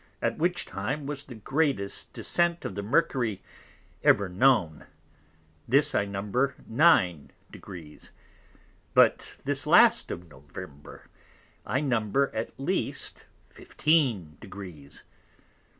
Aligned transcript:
at 0.19 0.39
which 0.39 0.65
time 0.65 1.05
was 1.05 1.23
the 1.25 1.35
greatest 1.35 2.11
descent 2.11 2.65
of 2.65 2.73
the 2.73 2.81
☿ 2.83 3.39
ever 4.03 4.27
known: 4.27 4.87
This 5.67 5.93
I 5.93 6.05
number 6.05 6.55
9 6.65 7.29
degrees. 7.51 8.11
But 8.95 9.37
this 9.45 9.67
last 9.67 10.09
of 10.09 10.27
November, 10.27 11.03
I 11.67 11.81
number 11.81 12.31
at 12.33 12.59
least 12.59 13.27
15 13.51 14.37
degrees. 14.41 15.03